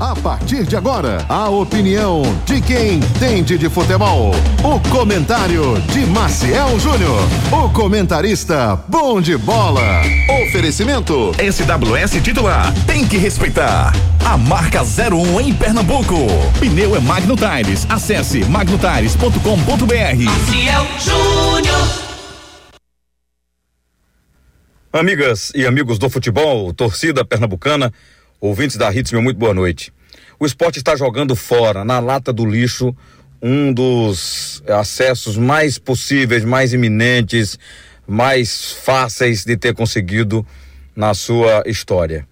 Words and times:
A 0.00 0.14
partir 0.16 0.64
de 0.64 0.76
agora, 0.76 1.24
a 1.28 1.48
opinião 1.48 2.22
de 2.44 2.60
quem 2.60 2.94
entende 2.94 3.56
de 3.56 3.68
futebol. 3.70 4.32
O 4.64 4.80
comentário 4.90 5.80
de 5.92 6.04
Maciel 6.06 6.78
Júnior. 6.80 7.22
O 7.52 7.68
comentarista 7.70 8.74
bom 8.88 9.20
de 9.20 9.36
bola. 9.36 10.02
Oferecimento. 10.42 11.32
SWS 11.38 12.22
titular. 12.22 12.74
Tem 12.86 13.06
que 13.06 13.16
respeitar. 13.16 13.92
A 14.24 14.36
marca 14.36 14.82
01 14.82 15.40
em 15.40 15.54
Pernambuco. 15.54 16.26
Pneu 16.58 16.96
é 16.96 17.00
Magno 17.00 17.36
Tires. 17.36 17.86
Acesse 17.88 18.44
magnotires.com.br. 18.46 20.24
Maciel 20.24 20.86
Júnior. 20.98 22.04
Amigas 24.92 25.50
e 25.56 25.66
amigos 25.66 25.98
do 25.98 26.08
futebol, 26.08 26.72
torcida 26.72 27.24
pernambucana, 27.24 27.92
ouvintes 28.46 28.76
da 28.76 28.92
Hits, 28.92 29.10
meu 29.10 29.22
muito 29.22 29.38
boa 29.38 29.54
noite. 29.54 29.90
O 30.38 30.44
esporte 30.44 30.78
está 30.78 30.94
jogando 30.94 31.34
fora, 31.34 31.82
na 31.82 31.98
lata 31.98 32.30
do 32.30 32.44
lixo, 32.44 32.94
um 33.40 33.72
dos 33.72 34.62
acessos 34.68 35.38
mais 35.38 35.78
possíveis, 35.78 36.44
mais 36.44 36.74
iminentes, 36.74 37.58
mais 38.06 38.70
fáceis 38.72 39.46
de 39.46 39.56
ter 39.56 39.72
conseguido 39.72 40.46
na 40.94 41.14
sua 41.14 41.62
história. 41.64 42.28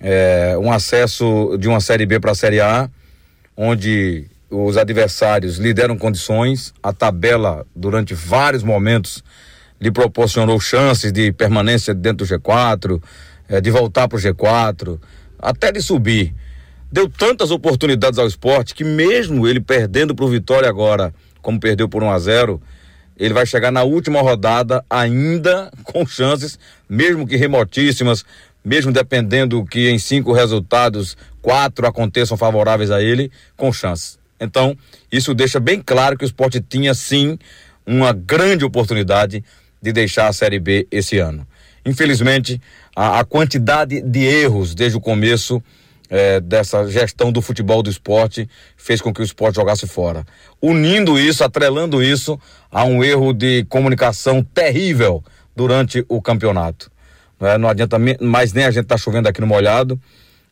É 0.00 0.56
um 0.58 0.72
acesso 0.72 1.58
de 1.58 1.68
uma 1.68 1.80
Série 1.80 2.06
B 2.06 2.18
para 2.18 2.32
a 2.32 2.34
Série 2.34 2.60
A, 2.60 2.88
onde 3.54 4.24
os 4.48 4.78
adversários 4.78 5.58
lhe 5.58 5.74
deram 5.74 5.98
condições, 5.98 6.72
a 6.82 6.94
tabela, 6.94 7.66
durante 7.76 8.14
vários 8.14 8.62
momentos, 8.62 9.22
lhe 9.78 9.90
proporcionou 9.90 10.58
chances 10.58 11.12
de 11.12 11.30
permanência 11.30 11.92
dentro 11.92 12.26
do 12.26 12.34
G4, 12.34 13.02
eh, 13.50 13.60
de 13.60 13.70
voltar 13.70 14.08
para 14.08 14.16
o 14.16 14.20
G4, 14.20 14.98
até 15.42 15.72
de 15.72 15.82
subir. 15.82 16.32
Deu 16.90 17.08
tantas 17.08 17.50
oportunidades 17.50 18.18
ao 18.18 18.26
esporte 18.26 18.74
que, 18.74 18.84
mesmo 18.84 19.48
ele 19.48 19.60
perdendo 19.60 20.14
para 20.14 20.24
o 20.24 20.28
Vitória 20.28 20.68
agora, 20.68 21.12
como 21.40 21.58
perdeu 21.58 21.88
por 21.88 22.02
1 22.02 22.10
a 22.10 22.18
0 22.18 22.62
ele 23.16 23.34
vai 23.34 23.46
chegar 23.46 23.70
na 23.70 23.82
última 23.82 24.20
rodada 24.20 24.84
ainda 24.88 25.70
com 25.84 26.06
chances, 26.06 26.58
mesmo 26.88 27.26
que 27.26 27.36
remotíssimas, 27.36 28.24
mesmo 28.64 28.92
dependendo 28.92 29.64
que 29.64 29.90
em 29.90 29.98
cinco 29.98 30.32
resultados, 30.32 31.16
quatro 31.40 31.86
aconteçam 31.86 32.36
favoráveis 32.36 32.90
a 32.90 33.02
ele, 33.02 33.30
com 33.56 33.72
chances. 33.72 34.18
Então, 34.40 34.76
isso 35.10 35.34
deixa 35.34 35.60
bem 35.60 35.80
claro 35.80 36.16
que 36.16 36.24
o 36.24 36.26
esporte 36.26 36.60
tinha 36.60 36.94
sim 36.94 37.38
uma 37.86 38.12
grande 38.12 38.64
oportunidade 38.64 39.44
de 39.80 39.92
deixar 39.92 40.28
a 40.28 40.32
Série 40.32 40.58
B 40.58 40.86
esse 40.90 41.18
ano. 41.18 41.46
Infelizmente, 41.84 42.60
a, 42.94 43.20
a 43.20 43.24
quantidade 43.24 44.00
de 44.00 44.20
erros 44.20 44.74
desde 44.74 44.96
o 44.96 45.00
começo 45.00 45.62
eh, 46.14 46.40
dessa 46.40 46.86
gestão 46.88 47.32
do 47.32 47.40
futebol 47.40 47.82
do 47.82 47.88
esporte 47.88 48.46
fez 48.76 49.00
com 49.00 49.14
que 49.14 49.22
o 49.22 49.24
esporte 49.24 49.56
jogasse 49.56 49.86
fora. 49.86 50.26
Unindo 50.60 51.18
isso, 51.18 51.42
atrelando 51.42 52.02
isso 52.02 52.38
a 52.70 52.84
um 52.84 53.02
erro 53.02 53.32
de 53.32 53.64
comunicação 53.64 54.44
terrível 54.44 55.24
durante 55.56 56.04
o 56.08 56.20
campeonato. 56.20 56.92
Não, 57.40 57.48
é? 57.48 57.58
Não 57.58 57.68
adianta 57.68 57.96
mais 58.20 58.52
nem 58.52 58.64
a 58.64 58.70
gente 58.70 58.84
tá 58.84 58.98
chovendo 58.98 59.26
aqui 59.26 59.40
no 59.40 59.46
molhado, 59.46 59.98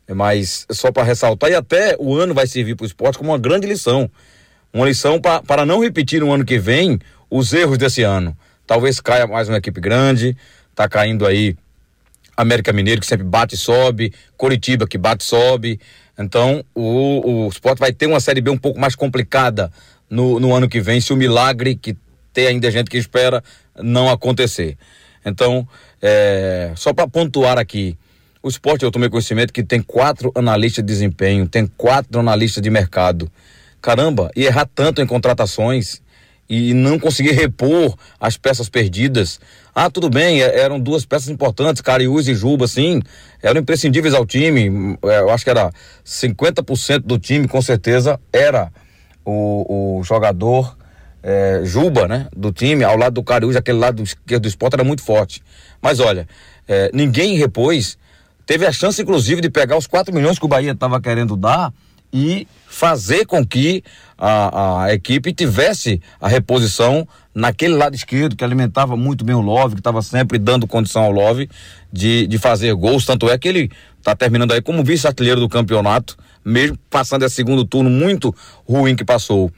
mas 0.09 0.67
só 0.73 0.91
para 0.91 1.05
ressaltar, 1.05 1.51
e 1.51 1.55
até 1.55 1.95
o 1.99 2.17
ano 2.17 2.33
vai 2.33 2.47
servir 2.47 2.75
para 2.75 2.85
o 2.85 2.87
esporte 2.87 3.19
como 3.19 3.31
uma 3.31 3.39
grande 3.39 3.67
lição. 3.67 4.11
Uma 4.73 4.87
lição 4.87 5.21
para 5.21 5.67
não 5.67 5.81
repetir 5.81 6.21
no 6.21 6.33
ano 6.33 6.45
que 6.45 6.59
vem 6.59 6.99
os 7.29 7.53
erros 7.53 7.77
desse 7.77 8.03
ano. 8.03 8.37
Talvez 8.67 8.99
caia 8.99 9.27
mais 9.27 9.49
uma 9.49 9.59
equipe 9.59 9.81
grande, 9.81 10.37
tá 10.75 10.89
caindo 10.89 11.27
aí 11.27 11.57
América 12.37 12.73
Mineiro, 12.73 13.01
que 13.01 13.07
sempre 13.07 13.27
bate 13.27 13.55
e 13.55 13.59
sobe, 13.59 14.13
Coritiba, 14.37 14.87
que 14.87 14.97
bate 14.97 15.25
e 15.25 15.27
sobe. 15.27 15.81
Então, 16.19 16.65
o, 16.75 17.47
o 17.47 17.49
Sport 17.49 17.79
vai 17.79 17.93
ter 17.93 18.07
uma 18.07 18.21
Série 18.21 18.41
B 18.41 18.51
um 18.51 18.59
pouco 18.59 18.79
mais 18.79 18.95
complicada 18.95 19.71
no, 20.09 20.41
no 20.41 20.55
ano 20.55 20.69
que 20.69 20.81
vem, 20.81 21.01
se 21.01 21.13
o 21.13 21.17
milagre, 21.17 21.75
que 21.75 21.97
tem 22.33 22.47
ainda 22.47 22.71
gente 22.71 22.91
que 22.91 22.99
espera, 22.99 23.43
não 23.77 24.09
acontecer. 24.11 24.77
Então, 25.25 25.67
é, 26.01 26.73
só 26.77 26.93
para 26.93 27.07
pontuar 27.09 27.59
aqui, 27.59 27.97
o 28.43 28.49
esporte 28.49 28.85
eu 28.85 28.91
tomei 28.91 29.09
conhecimento 29.09 29.53
que 29.53 29.63
tem 29.63 29.83
quatro 29.83 30.33
analistas 30.35 30.85
de 30.85 30.93
desempenho, 30.93 31.47
tem 31.47 31.67
quatro 31.67 32.21
analistas 32.21 32.63
de 32.63 32.71
mercado. 32.71 33.31
Caramba, 33.83 34.31
e 34.35 34.45
errar 34.45 34.69
tanto 34.75 35.01
em 35.01 35.07
contratações 35.07 36.03
e 36.51 36.75
não 36.75 36.99
conseguir 36.99 37.31
repor 37.31 37.97
as 38.19 38.37
peças 38.37 38.69
perdidas. 38.69 39.39
Ah, 39.73 39.89
tudo 39.89 40.11
bem, 40.11 40.43
é, 40.43 40.59
eram 40.59 40.81
duas 40.81 41.07
peças 41.07 41.29
importantes, 41.29 41.81
Cariús 41.81 42.27
e 42.27 42.35
Juba, 42.35 42.67
sim, 42.67 43.01
eram 43.41 43.61
imprescindíveis 43.61 44.13
ao 44.13 44.27
time. 44.27 44.99
É, 45.05 45.21
eu 45.21 45.31
acho 45.31 45.45
que 45.45 45.51
era 45.51 45.71
50% 46.05 46.99
do 47.05 47.21
time, 47.21 47.47
com 47.47 47.63
certeza, 47.63 48.19
era 48.33 48.73
o, 49.25 49.99
o 49.99 50.03
jogador 50.03 50.77
é, 51.23 51.61
Juba, 51.63 52.09
né, 52.09 52.27
do 52.37 52.53
time, 52.53 52.83
ao 52.83 52.97
lado 52.97 53.15
do 53.15 53.23
Cariús, 53.23 53.55
aquele 53.55 53.79
lado 53.79 54.03
esquerdo 54.03 54.43
do 54.43 54.49
esporte 54.49 54.75
era 54.75 54.83
muito 54.83 55.05
forte. 55.05 55.41
Mas 55.81 56.01
olha, 56.01 56.27
é, 56.67 56.91
ninguém 56.93 57.37
repôs, 57.37 57.97
teve 58.45 58.67
a 58.67 58.73
chance, 58.73 59.01
inclusive, 59.01 59.41
de 59.41 59.51
pegar 59.51 59.77
os 59.77 59.87
4 59.87 60.13
milhões 60.13 60.37
que 60.37 60.45
o 60.45 60.49
Bahia 60.49 60.73
estava 60.73 61.01
querendo 61.01 61.37
dar 61.37 61.73
e 62.13 62.47
fazer 62.67 63.27
com 63.27 63.45
que 63.45 63.83
a, 64.17 64.85
a 64.85 64.95
equipe 64.95 65.33
tivesse 65.33 66.01
a 66.21 66.29
reposição 66.29 67.07
naquele 67.35 67.75
lado 67.75 67.95
esquerdo 67.95 68.37
que 68.37 68.45
alimentava 68.45 68.97
muito 68.97 69.25
bem 69.25 69.35
o 69.35 69.41
Love, 69.41 69.75
que 69.75 69.81
estava 69.81 70.03
sempre 70.03 70.39
dando 70.39 70.67
condição 70.67 71.03
ao 71.03 71.11
Love 71.11 71.49
de, 71.93 72.27
de 72.27 72.39
fazer 72.39 72.75
gols. 72.75 73.05
Tanto 73.05 73.29
é 73.29 73.39
que 73.39 73.49
ele 73.49 73.71
está 73.99 74.15
terminando 74.15 74.53
aí 74.53 74.63
como 74.63 74.85
vice-artilheiro 74.85 75.41
do 75.41 75.49
campeonato, 75.49 76.17
mesmo 76.45 76.79
passando 76.89 77.25
esse 77.25 77.35
segundo 77.35 77.65
turno 77.65 77.91
muito 77.91 78.35
ruim 78.69 78.95
que 78.95 79.05
passou. 79.05 79.51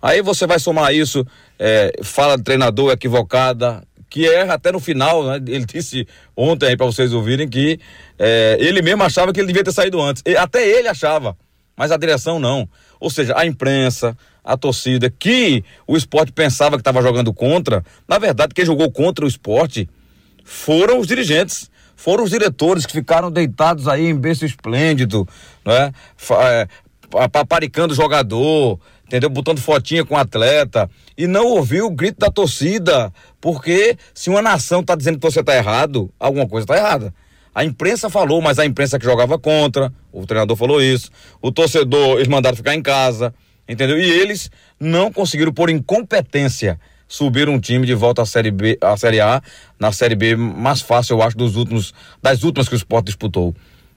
Aí 0.00 0.22
você 0.22 0.46
vai 0.46 0.58
somar 0.58 0.94
isso, 0.94 1.26
é, 1.58 1.92
fala 2.02 2.36
de 2.36 2.44
treinador 2.44 2.92
equivocada, 2.92 3.82
que 4.08 4.26
erra 4.26 4.54
até 4.54 4.72
no 4.72 4.80
final, 4.80 5.24
né? 5.24 5.36
Ele 5.46 5.66
disse 5.66 6.06
ontem 6.36 6.66
aí 6.66 6.76
para 6.76 6.86
vocês 6.86 7.12
ouvirem 7.12 7.48
que 7.48 7.78
é, 8.18 8.56
ele 8.60 8.80
mesmo 8.80 9.02
achava 9.02 9.32
que 9.32 9.40
ele 9.40 9.48
devia 9.48 9.64
ter 9.64 9.72
saído 9.72 10.00
antes. 10.00 10.22
Até 10.38 10.66
ele 10.66 10.88
achava 10.88 11.36
mas 11.78 11.92
a 11.92 11.96
direção 11.96 12.40
não. 12.40 12.68
Ou 12.98 13.08
seja, 13.08 13.38
a 13.38 13.46
imprensa, 13.46 14.18
a 14.44 14.56
torcida, 14.56 15.08
que 15.08 15.64
o 15.86 15.96
esporte 15.96 16.32
pensava 16.32 16.76
que 16.76 16.80
estava 16.80 17.00
jogando 17.00 17.32
contra, 17.32 17.84
na 18.08 18.18
verdade, 18.18 18.52
quem 18.52 18.66
jogou 18.66 18.90
contra 18.90 19.24
o 19.24 19.28
esporte 19.28 19.88
foram 20.42 20.98
os 20.98 21.06
dirigentes, 21.06 21.70
foram 21.94 22.24
os 22.24 22.30
diretores 22.30 22.84
que 22.84 22.92
ficaram 22.92 23.30
deitados 23.30 23.86
aí 23.86 24.06
em 24.06 24.16
berço 24.16 24.44
esplêndido, 24.44 25.26
né? 25.64 25.92
É, 26.42 26.68
paparicando 27.28 27.92
o 27.92 27.96
jogador, 27.96 28.78
entendeu? 29.06 29.30
Botando 29.30 29.60
fotinha 29.60 30.04
com 30.04 30.14
o 30.14 30.18
atleta 30.18 30.90
e 31.16 31.26
não 31.26 31.46
ouviu 31.46 31.86
o 31.86 31.90
grito 31.90 32.18
da 32.18 32.30
torcida, 32.30 33.12
porque 33.40 33.96
se 34.12 34.28
uma 34.28 34.42
nação 34.42 34.80
está 34.80 34.96
dizendo 34.96 35.18
que 35.18 35.30
você 35.30 35.40
está 35.40 35.54
errado, 35.54 36.10
alguma 36.18 36.46
coisa 36.46 36.64
está 36.64 36.76
errada. 36.76 37.14
A 37.58 37.64
imprensa 37.64 38.08
falou, 38.08 38.40
mas 38.40 38.60
a 38.60 38.64
imprensa 38.64 39.00
que 39.00 39.04
jogava 39.04 39.36
contra, 39.36 39.92
o 40.12 40.24
treinador 40.24 40.56
falou 40.56 40.80
isso. 40.80 41.10
O 41.42 41.50
torcedor, 41.50 42.18
eles 42.18 42.28
mandaram 42.28 42.56
ficar 42.56 42.72
em 42.72 42.80
casa, 42.80 43.34
entendeu? 43.68 43.98
E 43.98 44.08
eles 44.08 44.48
não 44.78 45.10
conseguiram, 45.10 45.52
por 45.52 45.68
incompetência, 45.68 46.78
subir 47.08 47.48
um 47.48 47.58
time 47.58 47.84
de 47.84 47.94
volta 47.94 48.22
à 48.22 48.24
Série 48.24 48.52
B, 48.52 48.78
à 48.80 48.96
Série 48.96 49.20
A, 49.20 49.42
na 49.76 49.90
Série 49.90 50.14
B 50.14 50.36
mais 50.36 50.80
fácil, 50.80 51.16
eu 51.16 51.22
acho, 51.22 51.36
dos 51.36 51.56
últimos, 51.56 51.92
das 52.22 52.44
últimas 52.44 52.68
que 52.68 52.76
o 52.76 52.76
Sport 52.76 53.06
disputou. 53.06 53.52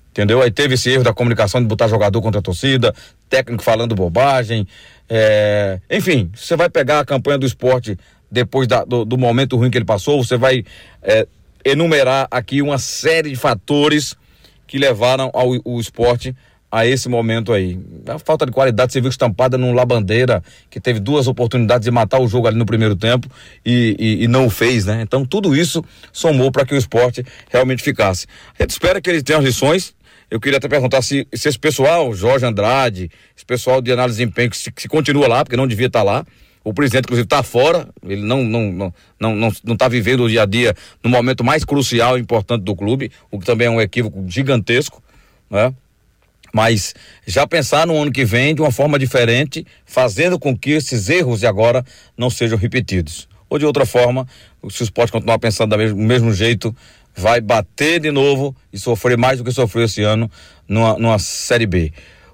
Entendeu? 0.09 0.41
Aí 0.41 0.49
teve 0.49 0.73
esse 0.73 0.89
erro 0.89 1.03
da 1.03 1.13
comunicação 1.13 1.61
de 1.61 1.67
botar 1.67 1.87
jogador 1.87 2.19
contra 2.19 2.39
a 2.39 2.41
torcida, 2.41 2.95
técnico 3.29 3.61
falando 3.61 3.93
bobagem. 3.93 4.67
É... 5.07 5.79
Enfim, 5.87 6.31
você 6.33 6.55
vai 6.55 6.67
pegar 6.67 7.01
a 7.01 7.05
campanha 7.05 7.37
do 7.37 7.45
esporte 7.45 7.95
depois 8.31 8.67
da, 8.67 8.83
do, 8.83 9.05
do, 9.05 9.19
momento 9.19 9.55
ruim 9.55 9.69
que 9.69 9.77
ele 9.77 9.85
passou, 9.85 10.23
você 10.23 10.37
vai 10.37 10.63
é, 11.03 11.27
enumerar 11.65 12.27
aqui 12.31 12.61
uma 12.61 12.77
série 12.77 13.29
de 13.29 13.35
fatores 13.35 14.15
que 14.67 14.77
levaram 14.77 15.29
ao, 15.33 15.49
o 15.65 15.79
esporte 15.79 16.35
a 16.71 16.85
esse 16.85 17.09
momento 17.09 17.51
aí. 17.51 17.77
A 18.07 18.17
falta 18.17 18.45
de 18.45 18.51
qualidade 18.51 18.93
você 18.93 19.01
viu 19.01 19.09
estampada 19.09 19.57
num 19.57 19.73
Labandeira, 19.73 20.41
que 20.69 20.79
teve 20.79 21.01
duas 21.01 21.27
oportunidades 21.27 21.83
de 21.83 21.91
matar 21.91 22.19
o 22.19 22.27
jogo 22.27 22.47
ali 22.47 22.57
no 22.57 22.65
primeiro 22.65 22.95
tempo 22.95 23.27
e, 23.65 23.95
e, 23.99 24.23
e 24.23 24.27
não 24.27 24.45
o 24.45 24.49
fez, 24.49 24.85
né? 24.85 25.01
Então 25.01 25.25
tudo 25.25 25.53
isso 25.53 25.83
somou 26.13 26.49
para 26.49 26.65
que 26.65 26.73
o 26.73 26.77
esporte 26.77 27.25
realmente 27.49 27.83
ficasse. 27.83 28.25
A 28.57 28.63
gente 28.63 28.71
espera 28.71 29.01
que 29.01 29.09
ele 29.09 29.21
tenha 29.21 29.39
as 29.39 29.43
lições. 29.43 29.93
Eu 30.29 30.39
queria 30.39 30.59
até 30.59 30.69
perguntar 30.69 31.01
se, 31.01 31.27
se 31.33 31.49
esse 31.49 31.59
pessoal, 31.59 32.13
Jorge 32.13 32.45
Andrade, 32.45 33.11
esse 33.35 33.45
pessoal 33.45 33.81
de 33.81 33.91
análise 33.91 34.17
de 34.17 34.23
desempenho, 34.23 34.49
que 34.49 34.57
se, 34.57 34.71
que 34.71 34.81
se 34.81 34.87
continua 34.87 35.27
lá, 35.27 35.43
porque 35.43 35.57
não 35.57 35.67
devia 35.67 35.87
estar 35.87 36.03
lá, 36.03 36.25
o 36.63 36.73
presidente, 36.73 37.05
inclusive, 37.05 37.25
está 37.25 37.41
fora, 37.41 37.87
ele 38.03 38.21
não 38.21 38.43
não 38.43 38.71
não 38.71 38.93
não 39.19 39.51
não 39.63 39.73
está 39.73 39.87
vivendo 39.87 40.23
o 40.23 40.29
dia 40.29 40.43
a 40.43 40.45
dia 40.45 40.75
no 41.03 41.09
momento 41.09 41.43
mais 41.43 41.65
crucial 41.65 42.17
e 42.17 42.21
importante 42.21 42.63
do 42.63 42.75
clube, 42.75 43.11
o 43.31 43.39
que 43.39 43.45
também 43.45 43.67
é 43.67 43.69
um 43.69 43.81
equívoco 43.81 44.23
gigantesco, 44.27 45.01
né? 45.49 45.73
Mas 46.53 46.93
já 47.25 47.47
pensar 47.47 47.87
no 47.87 47.99
ano 47.99 48.11
que 48.11 48.25
vem 48.25 48.53
de 48.53 48.61
uma 48.61 48.71
forma 48.71 48.99
diferente, 48.99 49.65
fazendo 49.85 50.37
com 50.37 50.55
que 50.55 50.71
esses 50.71 51.09
erros 51.09 51.39
de 51.39 51.47
agora 51.47 51.83
não 52.17 52.29
sejam 52.29 52.57
repetidos. 52.57 53.27
Ou 53.49 53.57
de 53.57 53.65
outra 53.65 53.85
forma, 53.85 54.27
se 54.69 54.81
o 54.81 54.83
esporte 54.83 55.11
continuar 55.11 55.39
pensando 55.39 55.71
do 55.71 55.77
mesmo, 55.77 55.97
mesmo 55.97 56.33
jeito, 56.33 56.75
vai 57.15 57.41
bater 57.41 57.99
de 57.99 58.11
novo 58.11 58.55
e 58.71 58.77
sofrer 58.77 59.17
mais 59.17 59.37
do 59.37 59.43
que 59.43 59.51
sofreu 59.51 59.85
esse 59.85 60.01
ano 60.03 60.29
numa, 60.67 60.97
numa 60.97 61.19
Série 61.19 61.65
B. 61.65 61.91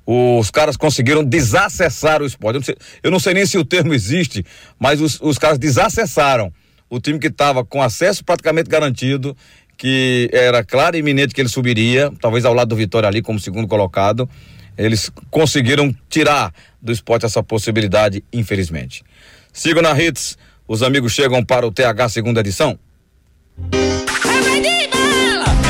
os 0.10 0.50
caras 0.50 0.78
conseguiram 0.78 1.22
desacessar 1.22 2.22
o 2.22 2.26
esporte. 2.26 2.56
Eu 2.56 2.60
não 2.60 2.64
sei, 2.64 2.76
eu 3.04 3.12
não 3.12 3.20
sei 3.20 3.34
nem 3.34 3.46
se 3.46 3.58
o 3.58 3.66
termo 3.66 3.94
existe, 3.94 4.46
mas 4.80 5.02
os, 5.02 5.20
os 5.20 5.38
caras 5.38 5.60
desacessaram 5.60 6.52
o 6.90 6.98
time 6.98 7.20
que 7.20 7.28
estava 7.28 7.66
com 7.66 7.84
acesso 7.84 8.24
praticamente 8.24 8.70
garantido, 8.70 9.36
que 9.78 10.30
era 10.32 10.64
claro 10.64 10.96
e 10.96 11.00
iminente 11.00 11.36
que 11.36 11.42
ele 11.42 11.50
subiria, 11.50 12.10
talvez 12.22 12.46
ao 12.46 12.54
lado 12.54 12.70
do 12.70 12.76
Vitória 12.78 13.10
ali 13.10 13.22
como 13.22 13.38
segundo 13.38 13.68
colocado. 13.68 14.30
Eles 14.78 15.12
conseguiram 15.30 15.94
tirar 16.08 16.54
do 16.82 16.94
esporte 16.94 17.26
essa 17.26 17.44
possibilidade, 17.44 18.24
infelizmente. 18.32 19.04
Sigo 19.52 19.82
na 19.82 20.00
Hits, 20.00 20.38
os 20.68 20.82
amigos 20.84 21.12
chegam 21.12 21.44
para 21.44 21.68
o 21.68 21.72
TH 21.72 22.08
segunda 22.08 22.40
edição. 22.40 22.80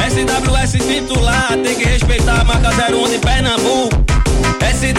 SWS 0.07 0.85
titular, 0.85 1.57
tem 1.63 1.75
que 1.75 1.85
respeitar 1.85 2.41
a 2.41 2.43
marca 2.43 2.69
01 2.69 3.09
de 3.09 3.17
Pernambuco. 3.19 3.96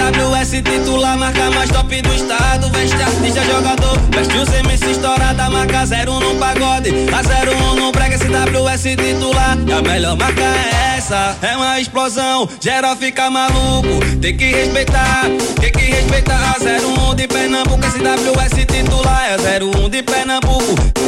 SWS 0.08 0.62
titular, 0.62 1.18
marca 1.18 1.50
mais 1.50 1.70
top 1.70 2.00
do 2.00 2.14
estado. 2.14 2.70
Veste 2.70 2.96
artista, 2.96 3.44
jogador. 3.44 3.98
Veste 4.10 4.38
os 4.38 4.48
MC 4.54 4.92
estourada, 4.92 5.50
marca 5.50 5.84
01 5.84 6.20
no 6.20 6.34
pagode. 6.36 6.90
A 7.12 7.20
01 7.20 7.74
no 7.74 7.92
brega, 7.92 8.16
SWS 8.16 8.96
titular. 8.96 9.58
E 9.66 9.72
a 9.72 9.82
melhor 9.82 10.16
marca 10.16 10.40
é 10.40 10.96
essa. 10.96 11.36
É 11.42 11.56
uma 11.56 11.78
explosão, 11.78 12.48
geral 12.58 12.96
fica 12.96 13.28
maluco. 13.30 14.00
Tem 14.20 14.34
que 14.34 14.46
respeitar, 14.46 15.24
tem 15.60 15.72
que 15.72 15.84
respeitar. 15.84 16.56
A 16.56 17.10
01 17.10 17.14
de 17.14 17.28
Pernambuco, 17.28 17.82
SWS 17.84 18.64
titular. 18.66 19.24
É 19.28 19.62
01 19.62 19.90
de 19.90 20.02
Pernambuco. 20.02 21.07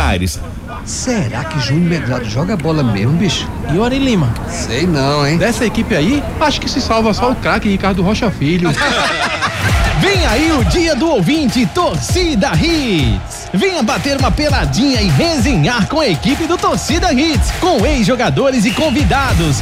Será 0.85 1.43
que 1.43 1.59
Júnior 1.59 1.89
Medrado 1.89 2.25
joga 2.25 2.57
bola 2.57 2.81
mesmo, 2.83 3.13
bicho? 3.13 3.47
E 3.73 3.77
o 3.77 3.83
Ari 3.83 3.99
Lima? 3.99 4.33
Sei 4.47 4.87
não, 4.87 5.25
hein? 5.27 5.37
Dessa 5.37 5.65
equipe 5.65 5.95
aí, 5.95 6.23
acho 6.39 6.59
que 6.59 6.69
se 6.69 6.81
salva 6.81 7.13
só 7.13 7.31
o 7.31 7.35
craque 7.35 7.69
Ricardo 7.69 8.01
Rocha 8.01 8.31
Filho. 8.31 8.69
Vem 10.01 10.25
aí 10.25 10.51
o 10.51 10.65
dia 10.65 10.95
do 10.95 11.07
ouvinte 11.07 11.63
Torcida 11.67 12.51
Hits. 12.55 13.49
Venha 13.53 13.83
bater 13.83 14.17
uma 14.17 14.31
peladinha 14.31 14.99
e 14.99 15.07
resenhar 15.09 15.87
com 15.87 15.99
a 15.99 16.07
equipe 16.07 16.47
do 16.47 16.57
Torcida 16.57 17.13
Hits, 17.13 17.51
com 17.59 17.85
ex-jogadores 17.85 18.65
e 18.65 18.71
convidados. 18.71 19.61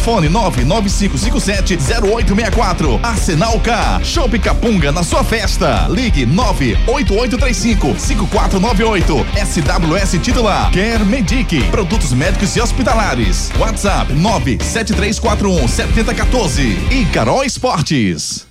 fone 0.01 0.27
995570864, 0.29 2.99
Arsenal 3.03 3.59
K, 3.61 4.01
Shop 4.03 4.39
Capunga 4.39 4.91
na 4.91 5.03
sua 5.03 5.23
festa, 5.23 5.87
ligue 5.89 6.25
988355498, 6.25 9.25
SWS 9.45 10.19
titular, 10.21 10.71
Quer 10.71 11.05
Medic, 11.05 11.61
produtos 11.69 12.13
médicos 12.13 12.55
e 12.55 12.61
hospitalares, 12.61 13.51
WhatsApp 13.59 14.11
973417014 14.13 16.91
e 16.91 17.05
Carol 17.05 17.43
Esportes. 17.43 18.49